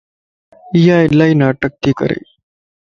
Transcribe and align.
ايا 0.75 0.95
الائي 1.09 1.33
ناٽڪ 1.41 1.71
تي 1.81 1.91
ڪري 1.99 2.19